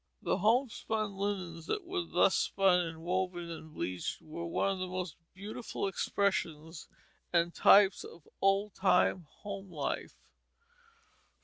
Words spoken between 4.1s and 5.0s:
were one of the